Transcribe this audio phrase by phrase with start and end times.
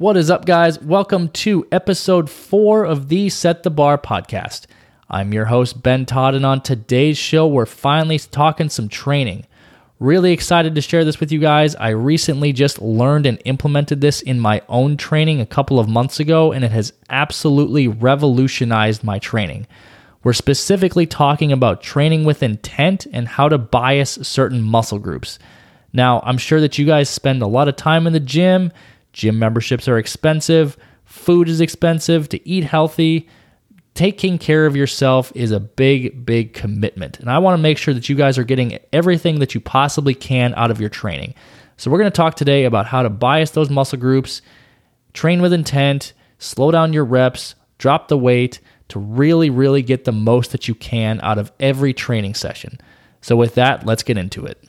[0.00, 0.80] What is up, guys?
[0.80, 4.64] Welcome to episode four of the Set the Bar podcast.
[5.10, 9.44] I'm your host, Ben Todd, and on today's show, we're finally talking some training.
[9.98, 11.76] Really excited to share this with you guys.
[11.76, 16.18] I recently just learned and implemented this in my own training a couple of months
[16.18, 19.66] ago, and it has absolutely revolutionized my training.
[20.24, 25.38] We're specifically talking about training with intent and how to bias certain muscle groups.
[25.92, 28.72] Now, I'm sure that you guys spend a lot of time in the gym
[29.12, 33.28] Gym memberships are expensive, food is expensive, to eat healthy,
[33.94, 37.18] taking care of yourself is a big, big commitment.
[37.18, 40.14] And I want to make sure that you guys are getting everything that you possibly
[40.14, 41.34] can out of your training.
[41.76, 44.42] So, we're going to talk today about how to bias those muscle groups,
[45.14, 50.12] train with intent, slow down your reps, drop the weight to really, really get the
[50.12, 52.78] most that you can out of every training session.
[53.22, 54.62] So, with that, let's get into it.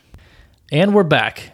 [0.72, 1.52] And we're back.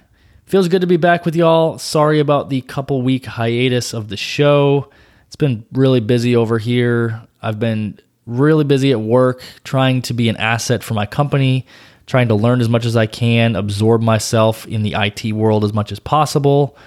[0.48, 1.78] Feels good to be back with y'all.
[1.78, 4.90] Sorry about the couple week hiatus of the show.
[5.26, 7.21] It's been really busy over here.
[7.41, 11.66] I've been really busy at work trying to be an asset for my company,
[12.05, 15.74] trying to learn as much as I can, absorb myself in the IT world as
[15.74, 16.77] much as possible.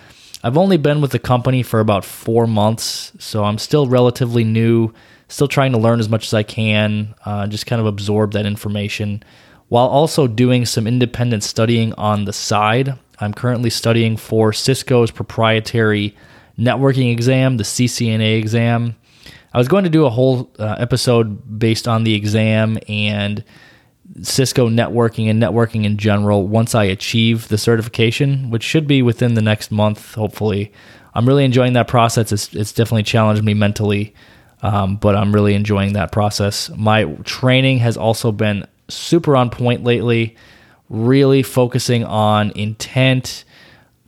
[0.43, 4.95] I've only been with the company for about four months, so I'm still relatively new,
[5.29, 8.47] still trying to learn as much as I can, uh, just kind of absorb that
[8.47, 9.23] information
[9.71, 12.99] while also doing some independent studying on the side.
[13.21, 16.17] I'm currently studying for Cisco's proprietary
[16.59, 18.97] networking exam, the CCNA exam.
[19.55, 23.45] I was going to do a whole uh, episode based on the exam and
[24.23, 29.34] Cisco networking and networking in general once I achieve the certification, which should be within
[29.34, 30.73] the next month, hopefully.
[31.15, 32.33] I'm really enjoying that process.
[32.33, 34.15] It's, it's definitely challenged me mentally,
[34.62, 36.71] um, but I'm really enjoying that process.
[36.77, 40.37] My training has also been super on point lately
[40.91, 43.45] really focusing on intent,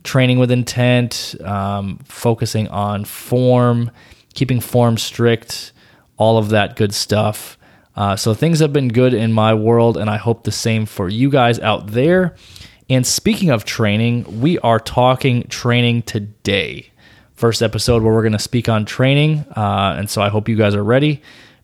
[0.03, 3.89] training with intent, um, focusing on form,
[4.33, 5.71] keeping form strict,
[6.17, 7.57] all of that good stuff.
[7.95, 11.07] Uh, so things have been good in my world, and I hope the same for
[11.07, 12.35] you guys out there.
[12.89, 16.91] And speaking of training, we are talking training today.
[17.33, 19.45] First episode where we're going to speak on training.
[19.55, 21.21] Uh, and so I hope you guys are ready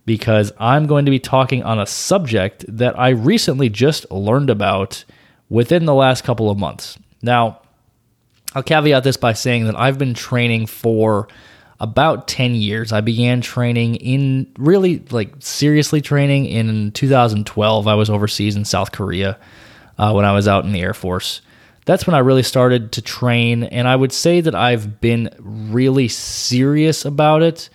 [0.10, 5.06] because I'm going to be talking on a subject that I recently just learned about
[5.50, 6.98] within the last couple of months.
[7.22, 7.62] Now,
[8.56, 11.28] I'll caveat this by saying that I've been training for
[11.80, 12.92] about 10 years.
[12.92, 17.88] I began training in really like seriously training in 2012.
[17.88, 19.38] I was overseas in South Korea
[20.00, 21.44] uh, when I was out in the Air Force.
[21.86, 26.08] That's when I really started to train, and I would say that I've been really
[26.08, 27.70] serious about it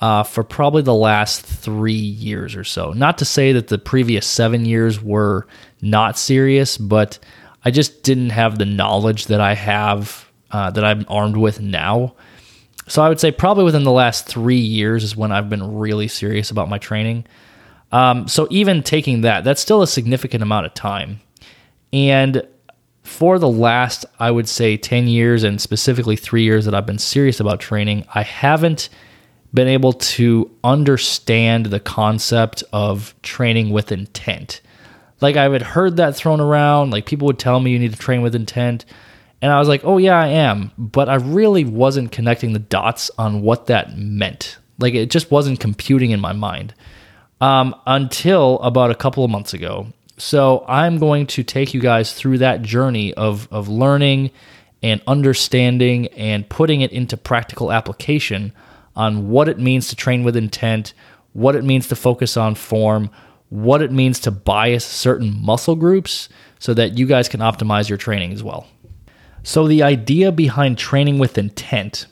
[0.00, 2.92] uh, for probably the last three years or so.
[2.92, 5.46] Not to say that the previous seven years were
[5.80, 7.18] not serious, but
[7.64, 12.14] I just didn't have the knowledge that I have, uh, that I'm armed with now.
[12.88, 16.08] So I would say probably within the last three years is when I've been really
[16.08, 17.26] serious about my training.
[17.90, 21.20] Um, so even taking that, that's still a significant amount of time.
[21.92, 22.46] And
[23.02, 26.98] for the last, I would say, 10 years and specifically three years that I've been
[26.98, 28.88] serious about training, I haven't
[29.56, 34.60] been able to understand the concept of training with intent.
[35.20, 37.98] Like I had heard that thrown around, like people would tell me you need to
[37.98, 38.84] train with intent.
[39.40, 40.72] And I was like, oh, yeah, I am.
[40.76, 44.58] But I really wasn't connecting the dots on what that meant.
[44.78, 46.74] Like it just wasn't computing in my mind
[47.40, 49.88] um, until about a couple of months ago.
[50.18, 54.32] So I'm going to take you guys through that journey of, of learning
[54.82, 58.52] and understanding and putting it into practical application
[58.96, 60.94] on what it means to train with intent,
[61.32, 63.10] what it means to focus on form,
[63.50, 67.98] what it means to bias certain muscle groups so that you guys can optimize your
[67.98, 68.66] training as well.
[69.42, 72.06] So, the idea behind training with intent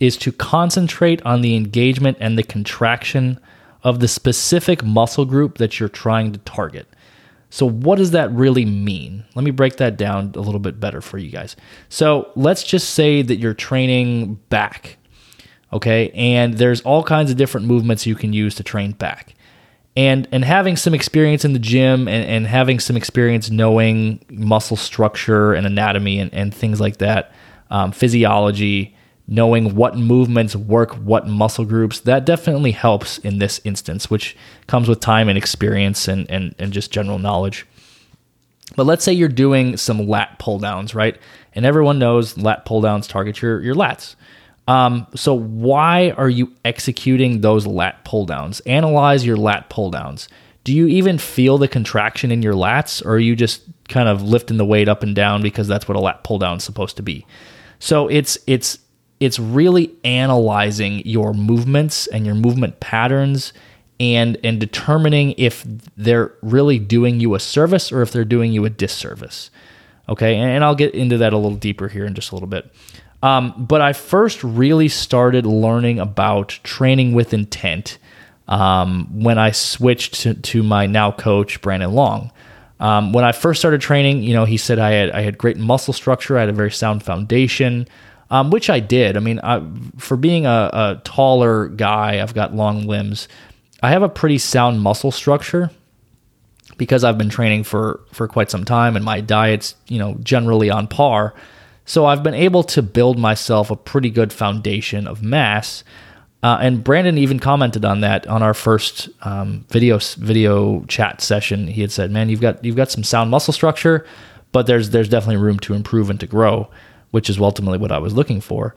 [0.00, 3.38] is to concentrate on the engagement and the contraction
[3.84, 6.88] of the specific muscle group that you're trying to target.
[7.50, 9.24] So, what does that really mean?
[9.34, 11.54] Let me break that down a little bit better for you guys.
[11.88, 14.96] So, let's just say that you're training back
[15.72, 16.10] Okay.
[16.10, 19.34] And there's all kinds of different movements you can use to train back.
[19.96, 24.76] And, and having some experience in the gym and, and having some experience knowing muscle
[24.76, 27.32] structure and anatomy and, and things like that,
[27.70, 28.96] um, physiology,
[29.26, 34.88] knowing what movements work what muscle groups, that definitely helps in this instance, which comes
[34.88, 37.66] with time and experience and, and, and just general knowledge.
[38.76, 41.16] But let's say you're doing some lat pull downs, right?
[41.54, 44.14] And everyone knows lat pull downs target your, your lats.
[44.68, 48.60] Um, so why are you executing those lat pull downs?
[48.60, 50.28] Analyze your lat pull downs.
[50.62, 54.22] Do you even feel the contraction in your lats, or are you just kind of
[54.22, 56.96] lifting the weight up and down because that's what a lat pull down is supposed
[56.96, 57.26] to be?
[57.78, 58.78] So it's it's
[59.18, 63.52] it's really analyzing your movements and your movement patterns
[63.98, 65.64] and and determining if
[65.96, 69.50] they're really doing you a service or if they're doing you a disservice.
[70.08, 72.48] Okay, and, and I'll get into that a little deeper here in just a little
[72.48, 72.70] bit.
[73.22, 77.98] Um, but I first really started learning about training with intent
[78.48, 82.32] um, when I switched to, to, my now coach Brandon Long.
[82.80, 85.58] Um, when I first started training, you know, he said I had I had great
[85.58, 87.86] muscle structure, I had a very sound foundation
[88.30, 89.16] um, which I did.
[89.16, 89.62] I mean, I,
[89.98, 93.28] for being a, a taller guy, I've got long limbs.
[93.82, 95.70] I have a pretty sound muscle structure
[96.76, 100.70] because I've been training for for quite some time, and my diet's you know generally
[100.70, 101.34] on par.
[101.90, 105.82] So I've been able to build myself a pretty good foundation of mass.
[106.40, 111.66] Uh, and Brandon even commented on that on our first um, video video chat session.
[111.66, 114.06] He had said, "Man, you've got you've got some sound muscle structure,
[114.52, 116.70] but there's there's definitely room to improve and to grow."
[117.10, 118.74] which is ultimately what I was looking for.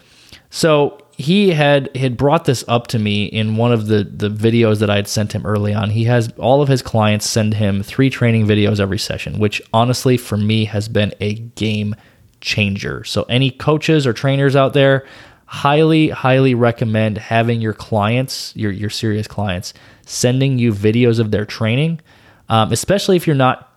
[0.49, 4.79] So he had had brought this up to me in one of the the videos
[4.79, 5.91] that I had sent him early on.
[5.91, 10.17] He has all of his clients send him three training videos every session, which honestly
[10.17, 11.95] for me has been a game
[12.43, 13.03] changer.
[13.05, 15.07] So any coaches or trainers out there,
[15.45, 19.73] highly highly recommend having your clients, your your serious clients,
[20.05, 22.01] sending you videos of their training,
[22.49, 23.71] um, especially if you're not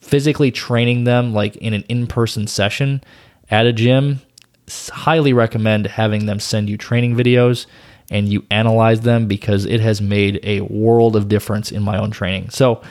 [0.00, 3.02] physically training them like in an in person session
[3.50, 4.20] at a gym,
[4.68, 7.66] highly recommend having them send you training videos
[8.10, 12.10] and you analyze them because it has made a world of difference in my own
[12.10, 12.50] training.
[12.50, 12.82] So,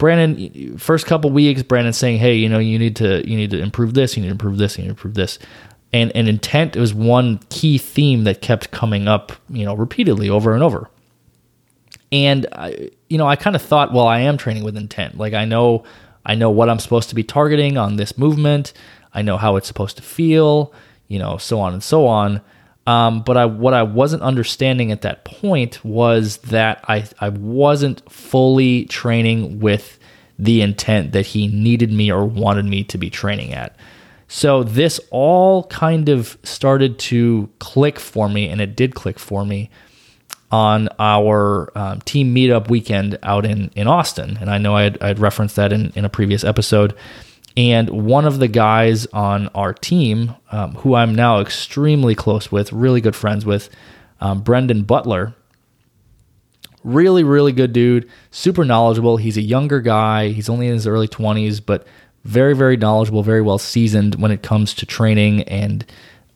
[0.00, 3.60] Brandon, first couple weeks, Brandon saying, "Hey, you know, you need to you need to
[3.60, 5.38] improve this, you need to improve this, you need to improve this."
[5.92, 10.54] And and intent was one key theme that kept coming up, you know, repeatedly over
[10.54, 10.88] and over.
[12.10, 15.18] And I, you know, I kind of thought, well, I am training with intent.
[15.18, 15.84] Like I know
[16.24, 18.72] I know what I'm supposed to be targeting on this movement.
[19.12, 20.72] I know how it's supposed to feel,
[21.08, 22.40] you know, so on and so on.
[22.86, 28.10] Um, but I, what I wasn't understanding at that point was that I, I wasn't
[28.10, 29.98] fully training with
[30.38, 33.76] the intent that he needed me or wanted me to be training at.
[34.28, 39.44] So this all kind of started to click for me, and it did click for
[39.44, 39.70] me
[40.52, 44.38] on our um, team meetup weekend out in, in Austin.
[44.40, 46.94] And I know I had, referenced that in, in a previous episode.
[47.60, 52.72] And one of the guys on our team, um, who I'm now extremely close with,
[52.72, 53.68] really good friends with,
[54.18, 55.34] um, Brendan Butler,
[56.82, 59.18] really, really good dude, super knowledgeable.
[59.18, 61.86] He's a younger guy, he's only in his early 20s, but
[62.24, 65.84] very, very knowledgeable, very well seasoned when it comes to training and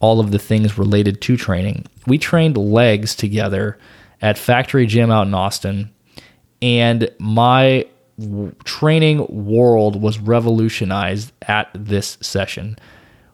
[0.01, 1.87] all of the things related to training.
[2.07, 3.79] We trained legs together
[4.21, 5.91] at Factory Gym out in Austin.
[6.61, 7.87] And my
[8.65, 12.77] training world was revolutionized at this session.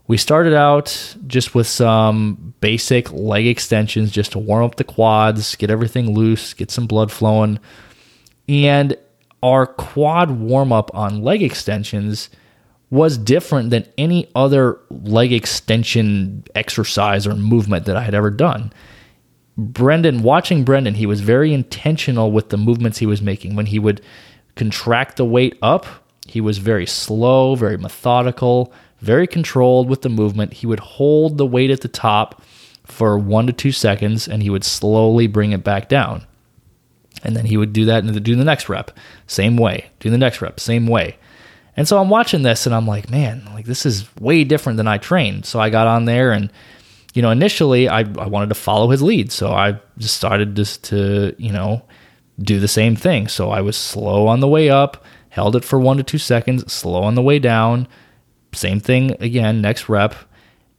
[0.07, 5.55] We started out just with some basic leg extensions just to warm up the quads,
[5.55, 7.61] get everything loose, get some blood flowing.
[8.49, 8.97] And
[9.43, 12.29] our quad warm up on leg extensions
[12.91, 18.73] was different than any other leg extension exercise or movement that I had ever done.
[19.57, 23.55] Brendan, watching Brendan, he was very intentional with the movements he was making.
[23.55, 24.01] When he would
[24.61, 25.87] contract the weight up.
[26.27, 30.53] He was very slow, very methodical, very controlled with the movement.
[30.53, 32.43] He would hold the weight at the top
[32.85, 36.27] for one to two seconds and he would slowly bring it back down.
[37.25, 38.91] And then he would do that and do the next rep,
[39.27, 41.17] same way, do the next rep, same way.
[41.75, 44.89] And so I'm watching this and I'm like, man, like this is way different than
[44.89, 45.47] I trained.
[45.47, 46.53] So I got on there and,
[47.15, 49.33] you know, initially I, I wanted to follow his lead.
[49.33, 51.81] So I just started just to, you know,
[52.43, 53.29] do the same thing.
[53.29, 56.73] So I was slow on the way up, held it for one to two seconds,
[56.73, 57.87] slow on the way down.
[58.53, 60.15] Same thing again, next rep.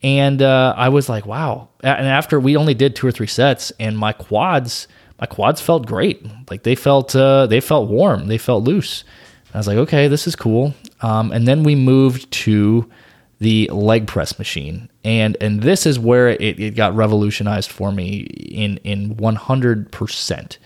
[0.04, 1.70] And uh, I was like, wow.
[1.82, 4.88] And after we only did two or three sets, and my quads,
[5.20, 6.26] my quads felt great.
[6.50, 9.04] Like they felt, uh, they felt warm, they felt loose.
[9.48, 10.74] And I was like, okay, this is cool.
[11.02, 12.90] Um, and then we moved to
[13.40, 18.20] the leg press machine, and and this is where it, it got revolutionized for me
[18.20, 20.60] in in one hundred percent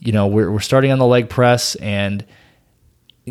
[0.00, 2.24] you know, we're, we're starting on the leg press and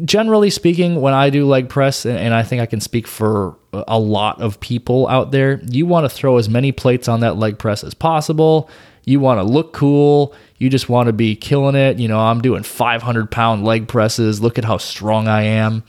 [0.03, 3.97] generally speaking, when I do leg press, and I think I can speak for a
[3.97, 7.57] lot of people out there, you want to throw as many plates on that leg
[7.57, 8.69] press as possible.
[9.05, 10.35] You want to look cool.
[10.57, 11.99] You just want to be killing it.
[11.99, 14.41] You know, I'm doing 500 pound leg presses.
[14.41, 15.83] Look at how strong I am.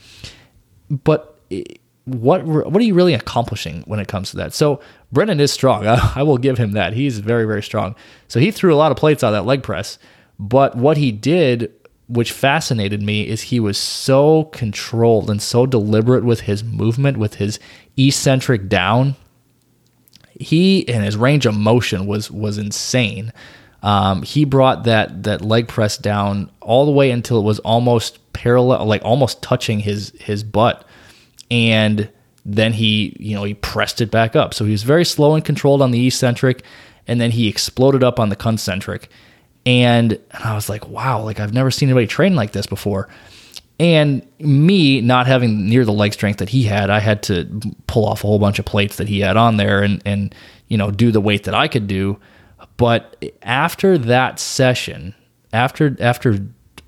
[0.89, 1.39] But
[2.05, 4.53] what what are you really accomplishing when it comes to that?
[4.53, 4.79] So
[5.11, 5.87] Brendan is strong.
[5.87, 6.93] I, I will give him that.
[6.93, 7.95] He's very very strong.
[8.27, 9.97] So he threw a lot of plates on that leg press.
[10.39, 11.71] But what he did,
[12.07, 17.35] which fascinated me, is he was so controlled and so deliberate with his movement, with
[17.35, 17.59] his
[17.97, 19.15] eccentric down.
[20.39, 23.33] he and his range of motion was was insane.
[23.83, 28.19] Um, he brought that that leg press down all the way until it was almost
[28.33, 30.85] parallel, like almost touching his his butt,
[31.49, 32.09] and
[32.45, 34.53] then he you know he pressed it back up.
[34.53, 36.63] So he was very slow and controlled on the eccentric,
[37.07, 39.09] and then he exploded up on the concentric.
[39.67, 43.09] And I was like, wow, like I've never seen anybody train like this before.
[43.81, 48.05] And me not having near the leg strength that he had, I had to pull
[48.05, 50.33] off a whole bunch of plates that he had on there and and
[50.69, 52.17] you know do the weight that I could do.
[52.77, 55.13] But after that session,
[55.51, 56.39] after after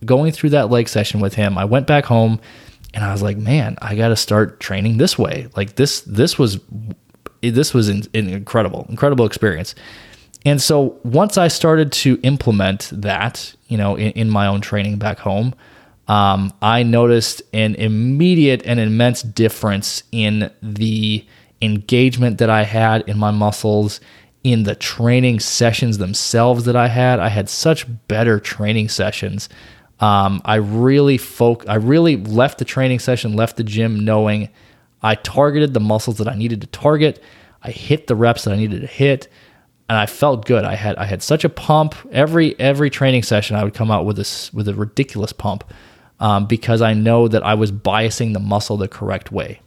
[0.06, 2.40] going through that leg session with him, I went back home
[2.94, 5.50] and I was like, man, I got to start training this way.
[5.54, 6.62] Like this this was
[7.42, 9.76] this was an incredible incredible experience.
[10.46, 14.98] And so once I started to implement that, you know, in, in my own training
[14.98, 15.54] back home,
[16.08, 21.26] um, I noticed an immediate and immense difference in the
[21.62, 24.00] engagement that I had in my muscles,
[24.44, 27.20] in the training sessions themselves that I had.
[27.20, 29.50] I had such better training sessions.
[30.00, 31.66] Um, I really folk.
[31.68, 34.50] I really left the training session, left the gym knowing
[35.04, 37.22] I targeted the muscles that I needed to target.
[37.62, 39.28] I hit the reps that I needed to hit
[39.90, 40.64] and I felt good.
[40.64, 43.56] I had I had such a pump every every training session.
[43.56, 45.64] I would come out with this with a ridiculous pump,
[46.20, 49.62] um, because I know that I was biasing the muscle the correct way.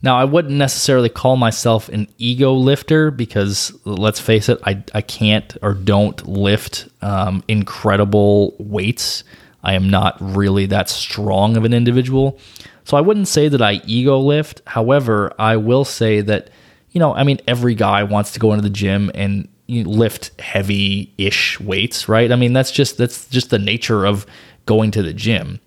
[0.00, 5.00] Now, I wouldn't necessarily call myself an ego lifter because let's face it, I, I
[5.00, 9.24] can't or don't lift um, incredible weights.
[9.64, 12.38] I am not really that strong of an individual.
[12.84, 14.62] So I wouldn't say that I ego lift.
[14.68, 16.50] However, I will say that,
[16.90, 21.12] you know, I mean, every guy wants to go into the gym and lift heavy
[21.18, 22.32] ish weights, right?
[22.32, 24.26] I mean, that's just, that's just the nature of
[24.66, 25.60] going to the gym.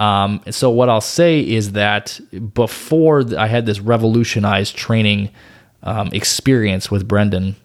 [0.00, 2.18] Um, so what I'll say is that
[2.54, 5.30] before I had this revolutionized training
[5.82, 7.56] um, experience with Brendan,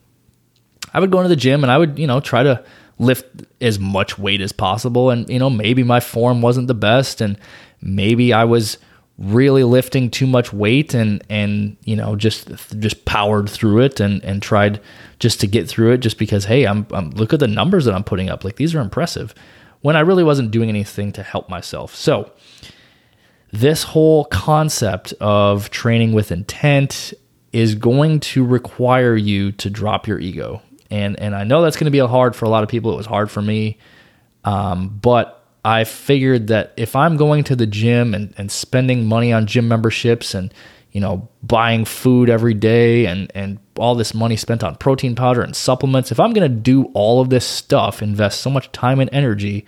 [0.93, 2.63] I would go into the gym and I would, you know, try to
[2.99, 3.25] lift
[3.61, 5.09] as much weight as possible.
[5.09, 7.37] And, you know, maybe my form wasn't the best and
[7.81, 8.77] maybe I was
[9.17, 14.23] really lifting too much weight and, and, you know, just, just powered through it and,
[14.23, 14.79] and tried
[15.19, 17.95] just to get through it just because, Hey, I'm, I'm look at the numbers that
[17.95, 18.43] I'm putting up.
[18.43, 19.33] Like these are impressive
[19.81, 21.95] when I really wasn't doing anything to help myself.
[21.95, 22.31] So,
[23.51, 27.13] this whole concept of training with intent
[27.53, 30.61] is going to require you to drop your ego.
[30.91, 32.91] And, and I know that's going to be hard for a lot of people.
[32.91, 33.77] It was hard for me.
[34.43, 35.36] Um, but
[35.67, 39.67] I figured that if I'm going to the gym and, and spending money on gym
[39.67, 40.53] memberships and
[40.93, 45.41] you know, buying food every day and, and all this money spent on protein powder
[45.41, 49.01] and supplements, if I'm going to do all of this stuff, invest so much time
[49.01, 49.65] and energy,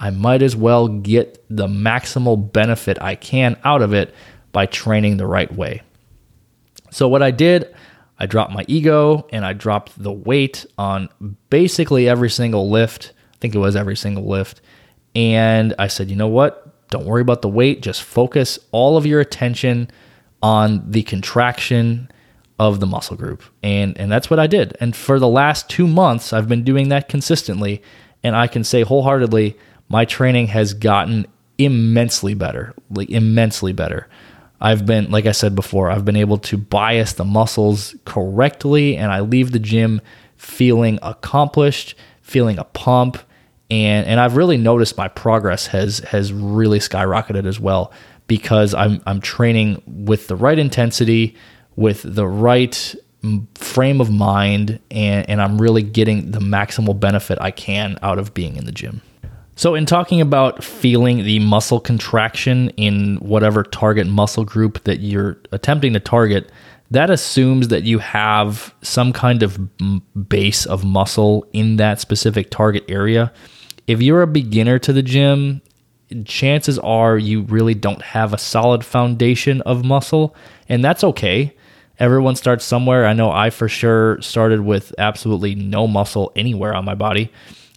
[0.00, 4.12] I might as well get the maximal benefit I can out of it
[4.50, 5.82] by training the right way.
[6.90, 7.72] So, what I did,
[8.18, 11.08] I dropped my ego and I dropped the weight on
[11.50, 13.12] basically every single lift.
[13.32, 14.60] I think it was every single lift.
[15.16, 16.88] And I said, you know what?
[16.90, 17.80] Don't worry about the weight.
[17.80, 19.90] Just focus all of your attention
[20.42, 22.10] on the contraction
[22.58, 23.42] of the muscle group.
[23.62, 24.76] And and that's what I did.
[24.78, 27.82] And for the last 2 months I've been doing that consistently
[28.22, 29.56] and I can say wholeheartedly
[29.88, 31.26] my training has gotten
[31.58, 34.08] immensely better, like immensely better.
[34.60, 39.10] I've been like I said before, I've been able to bias the muscles correctly and
[39.10, 40.02] I leave the gym
[40.36, 43.18] feeling accomplished, feeling a pump
[43.70, 47.92] and and I've really noticed my progress has has really skyrocketed as well
[48.26, 51.36] because I'm I'm training with the right intensity,
[51.76, 52.94] with the right
[53.54, 58.34] frame of mind, and, and I'm really getting the maximal benefit I can out of
[58.34, 59.02] being in the gym.
[59.56, 65.38] So, in talking about feeling the muscle contraction in whatever target muscle group that you're
[65.50, 66.52] attempting to target,
[66.90, 69.58] that assumes that you have some kind of
[70.28, 73.32] base of muscle in that specific target area.
[73.86, 75.62] If you're a beginner to the gym
[76.24, 80.34] chances are you really don't have a solid foundation of muscle,
[80.68, 81.54] and that's okay.
[81.98, 83.06] Everyone starts somewhere.
[83.06, 87.32] I know I for sure started with absolutely no muscle anywhere on my body.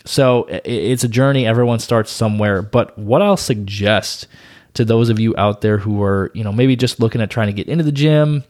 [0.05, 1.45] So it's a journey.
[1.45, 2.61] Everyone starts somewhere.
[2.61, 4.27] But what I'll suggest
[4.73, 7.47] to those of you out there who are, you know, maybe just looking at trying
[7.47, 8.43] to get into the gym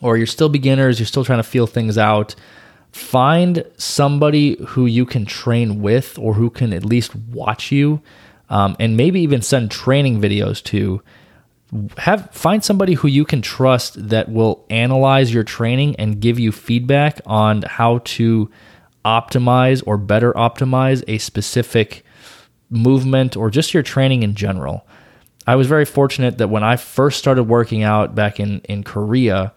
[0.00, 2.34] or you're still beginners, you're still trying to feel things out,
[2.92, 8.00] find somebody who you can train with or who can at least watch you
[8.48, 11.02] um, and maybe even send training videos to
[11.98, 16.52] have find somebody who you can trust that will analyze your training and give you
[16.52, 18.48] feedback on how to
[19.04, 22.04] optimize or better optimize a specific
[22.70, 24.86] movement or just your training in general.
[25.46, 29.52] I was very fortunate that when I first started working out back in in Korea,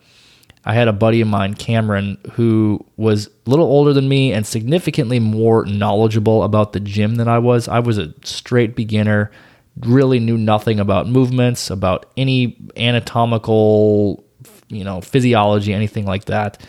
[0.67, 4.45] I had a buddy of mine, Cameron, who was a little older than me and
[4.45, 7.69] significantly more knowledgeable about the gym than I was.
[7.69, 9.31] I was a straight beginner,
[9.79, 14.25] really knew nothing about movements, about any anatomical,
[14.67, 16.61] you know, physiology, anything like that.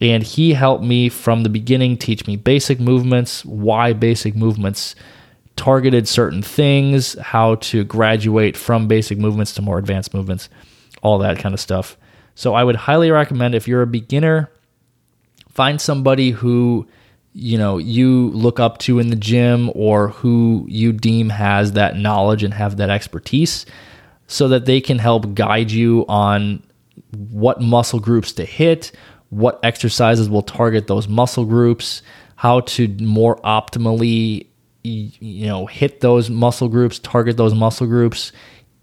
[0.00, 4.94] And he helped me from the beginning teach me basic movements, why basic movements
[5.56, 10.48] targeted certain things, how to graduate from basic movements to more advanced movements,
[11.02, 11.98] all that kind of stuff.
[12.36, 14.50] So I would highly recommend if you're a beginner,
[15.48, 16.86] find somebody who
[17.32, 21.96] you know you look up to in the gym or who you deem has that
[21.96, 23.66] knowledge and have that expertise
[24.26, 26.62] so that they can help guide you on
[27.30, 28.92] what muscle groups to hit,
[29.30, 32.02] what exercises will target those muscle groups,
[32.36, 34.46] how to more optimally
[34.82, 38.30] you know hit those muscle groups, target those muscle groups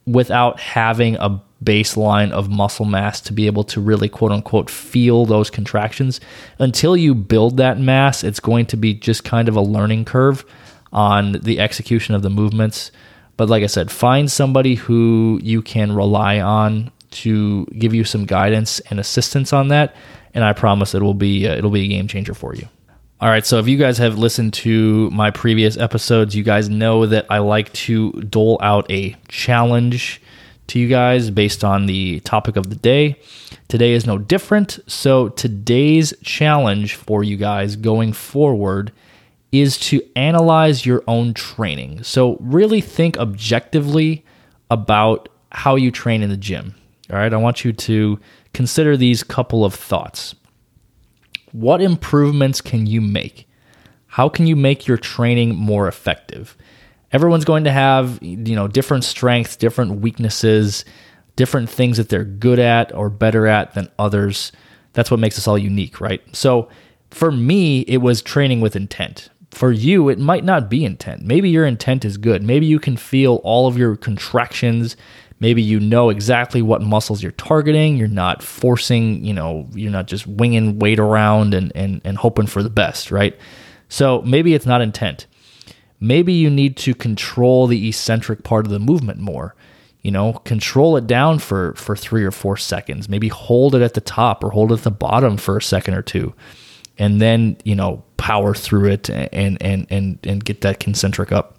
[0.07, 5.25] without having a baseline of muscle mass to be able to really quote unquote feel
[5.25, 6.19] those contractions.
[6.59, 10.45] Until you build that mass, it's going to be just kind of a learning curve
[10.91, 12.91] on the execution of the movements.
[13.35, 18.25] But like I said, find somebody who you can rely on to give you some
[18.25, 19.95] guidance and assistance on that,
[20.33, 22.67] and I promise it will be uh, it'll be a game changer for you.
[23.21, 27.05] All right, so if you guys have listened to my previous episodes, you guys know
[27.05, 30.21] that I like to dole out a challenge
[30.67, 33.19] to you guys based on the topic of the day.
[33.67, 34.79] Today is no different.
[34.87, 38.91] So, today's challenge for you guys going forward
[39.51, 42.03] is to analyze your own training.
[42.03, 44.25] So, really think objectively
[44.69, 46.75] about how you train in the gym.
[47.11, 48.19] All right, I want you to
[48.53, 50.35] consider these couple of thoughts.
[51.51, 53.47] What improvements can you make?
[54.07, 56.55] How can you make your training more effective?
[57.13, 60.83] Everyone's going to have you know different strengths, different weaknesses,
[61.35, 64.51] different things that they're good at or better at than others.
[64.93, 66.21] That's what makes us all unique, right?
[66.35, 66.69] So
[67.09, 69.29] for me, it was training with intent.
[69.51, 71.23] For you, it might not be intent.
[71.23, 72.41] Maybe your intent is good.
[72.41, 74.97] Maybe you can feel all of your contractions.
[75.39, 77.97] Maybe you know exactly what muscles you're targeting.
[77.97, 82.47] You're not forcing, you know, you're not just winging weight around and, and, and hoping
[82.47, 83.37] for the best, right?
[83.89, 85.27] So maybe it's not intent
[86.03, 89.55] maybe you need to control the eccentric part of the movement more
[90.01, 93.93] you know control it down for for three or four seconds maybe hold it at
[93.93, 96.33] the top or hold it at the bottom for a second or two
[96.97, 101.57] and then you know power through it and and and and get that concentric up.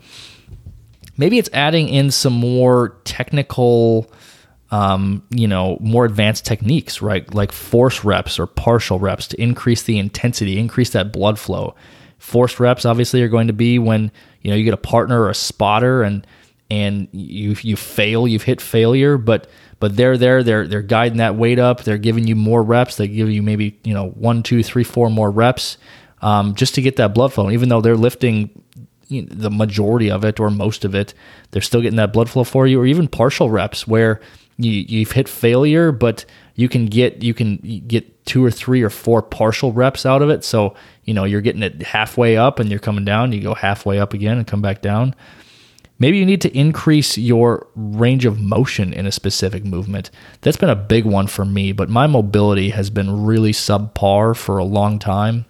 [1.17, 4.11] Maybe it's adding in some more technical
[4.71, 7.33] um, you know more advanced techniques right?
[7.35, 11.75] Like force reps or partial reps to increase the intensity increase that blood flow
[12.25, 14.11] forced reps obviously are going to be when
[14.41, 16.27] you know you get a partner or a spotter and
[16.71, 19.47] and you you fail you've hit failure but
[19.79, 23.07] but they're there they're they're guiding that weight up they're giving you more reps they
[23.07, 25.77] give you maybe you know one two three four more reps
[26.23, 27.51] um, just to get that blood flow.
[27.51, 28.49] Even though they're lifting
[29.11, 31.13] the majority of it or most of it
[31.51, 34.19] they're still getting that blood flow for you or even partial reps where
[34.57, 38.91] you, you've hit failure but you can get you can get two or three or
[38.91, 40.45] four partial reps out of it.
[40.45, 43.33] So you know you're getting it halfway up and you're coming down.
[43.33, 45.15] You go halfway up again and come back down.
[45.99, 50.11] Maybe you need to increase your range of motion in a specific movement.
[50.41, 54.59] That's been a big one for me but my mobility has been really subpar for
[54.59, 55.47] a long time.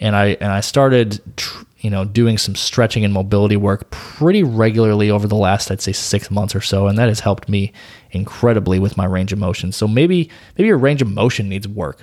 [0.00, 4.42] And i and i started tr- you know doing some stretching and mobility work pretty
[4.42, 7.72] regularly over the last i'd say six months or so and that has helped me
[8.10, 12.02] incredibly with my range of motion so maybe maybe your range of motion needs work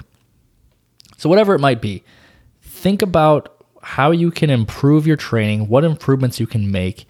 [1.18, 2.04] so whatever it might be
[2.82, 7.06] think about how you can improve your training, what improvements you can make,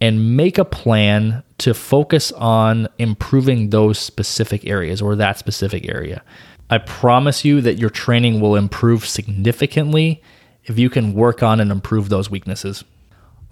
[0.00, 6.22] and make a plan to focus on improving those specific areas or that specific area.
[6.68, 10.22] I promise you that your training will improve significantly
[10.66, 12.84] if you can work on and improve those weaknesses.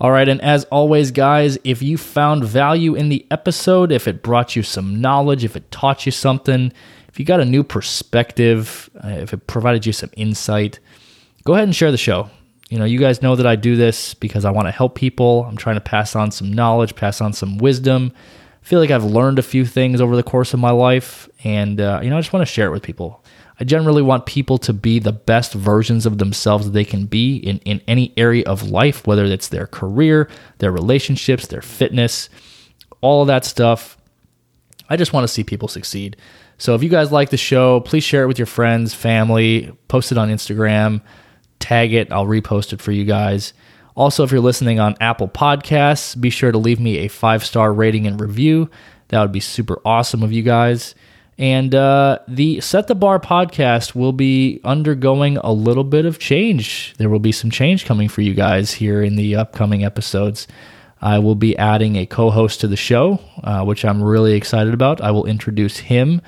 [0.01, 4.23] All right, and as always, guys, if you found value in the episode, if it
[4.23, 6.73] brought you some knowledge, if it taught you something,
[7.09, 10.81] if you got a new perspective, uh, if it provided you some insight,
[11.45, 12.29] go ahead and share the show.
[12.71, 15.45] You know, you guys know that I do this because I want to help people.
[15.45, 18.13] I'm trying to pass on some knowledge, pass on some wisdom.
[18.17, 21.81] I feel like I've learned a few things over the course of my life, and
[21.81, 23.23] uh, you know, I just want to share it with people.
[23.61, 27.59] I generally want people to be the best versions of themselves they can be in,
[27.61, 32.29] in any area of life, whether it's their career, their relationships, their fitness,
[33.01, 33.97] all of that stuff.
[34.89, 36.17] I just want to see people succeed.
[36.59, 40.13] So if you guys like the show, please share it with your friends, family, post
[40.13, 41.01] it on Instagram
[41.65, 42.13] tag it.
[42.13, 43.55] I'll repost it for you guys.
[43.97, 47.73] Also, if you're listening on Apple Podcasts, be sure to leave me a five star
[47.73, 48.69] rating and review.
[49.09, 50.95] That would be super awesome of you guys.
[51.37, 56.95] And uh, the Set the Bar podcast will be undergoing a little bit of change.
[56.99, 60.47] There will be some change coming for you guys here in the upcoming episodes.
[61.01, 64.73] I will be adding a co host to the show, uh, which I'm really excited
[64.73, 65.01] about.
[65.01, 66.23] I will introduce him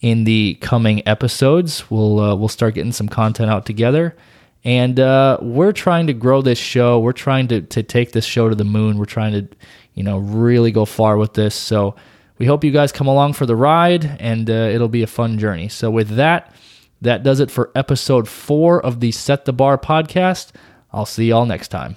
[0.00, 1.90] in the coming episodes.
[1.90, 4.16] We'll, uh, we'll start getting some content out together.
[4.62, 7.00] And uh, we're trying to grow this show.
[7.00, 8.98] We're trying to, to take this show to the moon.
[8.98, 9.56] We're trying to,
[9.94, 11.54] you know, really go far with this.
[11.54, 11.96] So,
[12.44, 15.38] we hope you guys come along for the ride and uh, it'll be a fun
[15.38, 15.66] journey.
[15.70, 16.54] So, with that,
[17.00, 20.52] that does it for episode four of the Set the Bar podcast.
[20.92, 21.96] I'll see y'all next time.